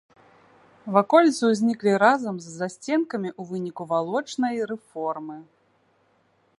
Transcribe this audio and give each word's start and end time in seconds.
Ваколіцы 0.95 1.43
ўзніклі 1.51 1.93
разам 2.05 2.35
з 2.45 2.55
засценкамі 2.59 3.29
ў 3.39 3.53
выніку 3.53 3.83
валочнай 3.93 4.55
рэформы. 4.73 5.37